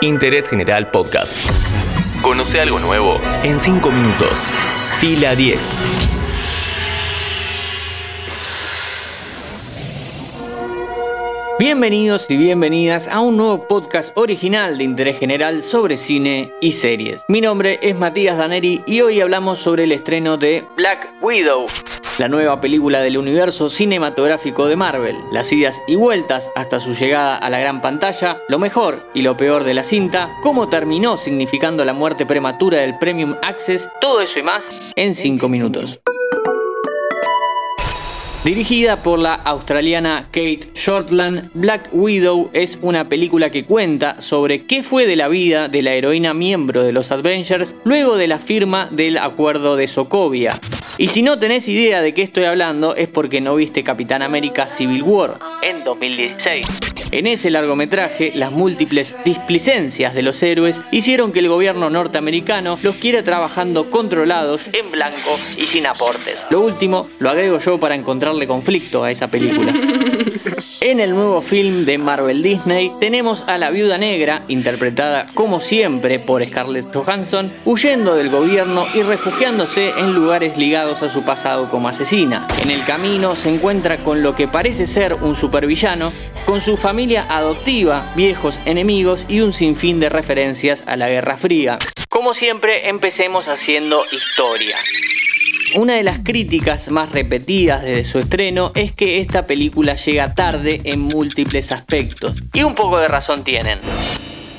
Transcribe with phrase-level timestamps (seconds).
[0.00, 1.34] Interés General Podcast.
[2.22, 4.52] Conoce algo nuevo en 5 minutos.
[5.00, 5.58] Fila 10.
[11.58, 17.24] Bienvenidos y bienvenidas a un nuevo podcast original de interés general sobre cine y series.
[17.26, 21.66] Mi nombre es Matías Daneri y hoy hablamos sobre el estreno de Black Widow,
[22.18, 27.36] la nueva película del universo cinematográfico de Marvel, las idas y vueltas hasta su llegada
[27.36, 31.84] a la gran pantalla, lo mejor y lo peor de la cinta, cómo terminó significando
[31.84, 36.00] la muerte prematura del Premium Access, todo eso y más en 5 minutos.
[38.48, 44.82] Dirigida por la australiana Kate Shortland, Black Widow es una película que cuenta sobre qué
[44.82, 48.88] fue de la vida de la heroína miembro de los Avengers luego de la firma
[48.90, 50.54] del acuerdo de Sokovia.
[50.96, 54.70] Y si no tenés idea de qué estoy hablando es porque no viste Capitán América
[54.70, 56.66] Civil War en 2016.
[57.10, 62.96] En ese largometraje, las múltiples displicencias de los héroes hicieron que el gobierno norteamericano los
[62.96, 66.44] quiera trabajando controlados, en blanco y sin aportes.
[66.50, 69.72] Lo último lo agrego yo para encontrarle conflicto a esa película.
[70.88, 76.18] En el nuevo film de Marvel Disney tenemos a la viuda negra, interpretada como siempre
[76.18, 81.88] por Scarlett Johansson, huyendo del gobierno y refugiándose en lugares ligados a su pasado como
[81.88, 82.48] asesina.
[82.62, 86.10] En el camino se encuentra con lo que parece ser un supervillano,
[86.46, 91.78] con su familia adoptiva, viejos enemigos y un sinfín de referencias a la Guerra Fría.
[92.08, 94.78] Como siempre, empecemos haciendo historia.
[95.76, 100.80] Una de las críticas más repetidas desde su estreno es que esta película llega tarde
[100.84, 102.34] en múltiples aspectos.
[102.54, 103.78] Y un poco de razón tienen.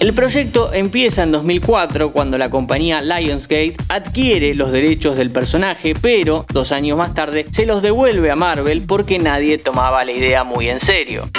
[0.00, 6.44] El proyecto empieza en 2004 cuando la compañía Lionsgate adquiere los derechos del personaje, pero
[6.52, 10.68] dos años más tarde se los devuelve a Marvel porque nadie tomaba la idea muy
[10.68, 11.30] en serio.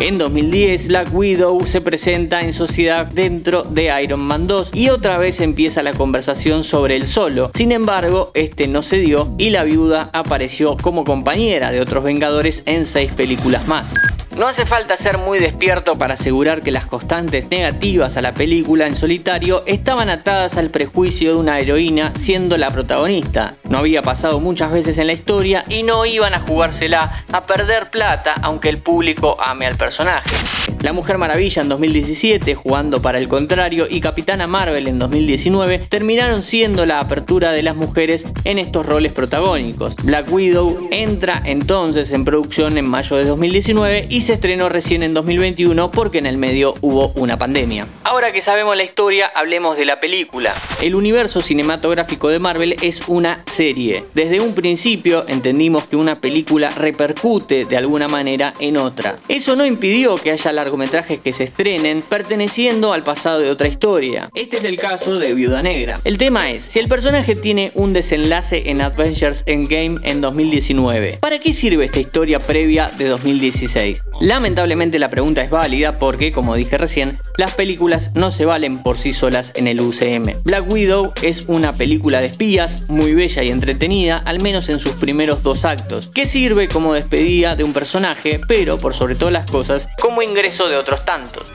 [0.00, 5.18] En 2010, Black Widow se presenta en sociedad dentro de Iron Man 2 y otra
[5.18, 7.50] vez empieza la conversación sobre el solo.
[7.54, 12.62] Sin embargo, este no se dio y la viuda apareció como compañera de otros Vengadores
[12.64, 13.92] en seis películas más.
[14.40, 18.86] No hace falta ser muy despierto para asegurar que las constantes negativas a la película
[18.86, 23.52] en solitario estaban atadas al prejuicio de una heroína siendo la protagonista.
[23.68, 27.90] No había pasado muchas veces en la historia y no iban a jugársela a perder
[27.90, 30.34] plata aunque el público ame al personaje.
[30.82, 36.42] La Mujer Maravilla en 2017, jugando para el contrario, y Capitana Marvel en 2019 terminaron
[36.42, 39.96] siendo la apertura de las mujeres en estos roles protagónicos.
[39.96, 45.14] Black Widow entra entonces en producción en mayo de 2019 y se estrenó recién en
[45.14, 47.86] 2021 porque en el medio hubo una pandemia.
[48.04, 50.54] Ahora que sabemos la historia, hablemos de la película.
[50.80, 54.04] El universo cinematográfico de Marvel es una serie.
[54.14, 59.18] Desde un principio entendimos que una película repercute de alguna manera en otra.
[59.28, 64.30] Eso no impidió que haya largometrajes que se estrenen perteneciendo al pasado de otra historia.
[64.34, 66.00] Este es el caso de Viuda Negra.
[66.04, 71.38] El tema es, si el personaje tiene un desenlace en Adventures Endgame en 2019, ¿para
[71.38, 74.02] qué sirve esta historia previa de 2016?
[74.20, 78.98] Lamentablemente la pregunta es válida porque, como dije recién, las películas no se valen por
[78.98, 80.42] sí solas en el UCM.
[80.44, 84.92] Black Widow es una película de espías muy bella y entretenida, al menos en sus
[84.92, 89.50] primeros dos actos, que sirve como despedida de un personaje, pero por sobre todas las
[89.50, 91.46] cosas, como ingreso de otros tantos.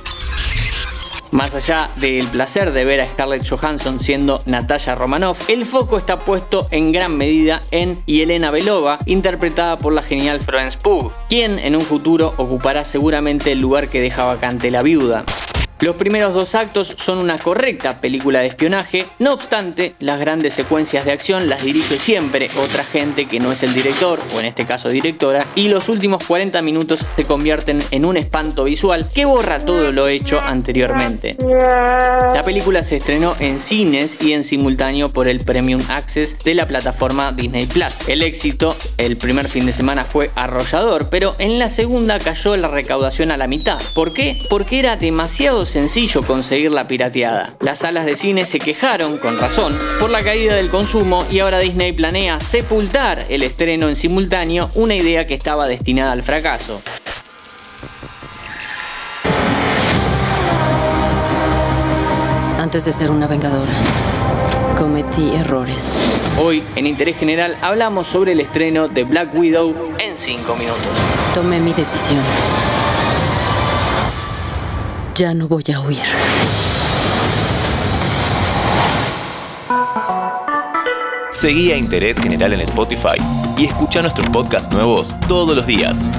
[1.35, 6.17] Más allá del placer de ver a Scarlett Johansson siendo Natalia Romanoff, el foco está
[6.17, 11.75] puesto en gran medida en Yelena Belova, interpretada por la genial Florence Pugh, quien en
[11.75, 15.25] un futuro ocupará seguramente el lugar que deja vacante la viuda.
[15.81, 21.03] Los primeros dos actos son una correcta película de espionaje, no obstante, las grandes secuencias
[21.03, 24.65] de acción las dirige siempre otra gente que no es el director, o en este
[24.65, 29.59] caso directora, y los últimos 40 minutos se convierten en un espanto visual que borra
[29.59, 31.35] todo lo hecho anteriormente.
[31.41, 36.67] La película se estrenó en cines y en simultáneo por el Premium Access de la
[36.67, 38.07] plataforma Disney Plus.
[38.07, 42.69] El éxito el primer fin de semana fue arrollador, pero en la segunda cayó la
[42.69, 43.79] recaudación a la mitad.
[43.93, 44.39] ¿Por qué?
[44.49, 44.97] Porque era
[45.65, 47.55] demasiado sencillo conseguir la pirateada.
[47.59, 51.59] Las salas de cine se quejaron, con razón, por la caída del consumo y ahora
[51.59, 56.81] Disney planea sepultar el estreno en simultáneo, una idea que estaba destinada al fracaso.
[62.57, 63.73] Antes de ser una vengadora,
[64.77, 65.99] cometí errores.
[66.39, 70.83] Hoy, en Interés General, hablamos sobre el estreno de Black Widow en 5 minutos.
[71.33, 72.23] Tomé mi decisión.
[75.15, 76.03] Ya no voy a huir.
[81.31, 83.15] Seguí a Interés General en Spotify
[83.57, 86.09] y escucha nuestros podcasts nuevos todos los días.